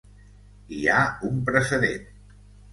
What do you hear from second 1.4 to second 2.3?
precedent.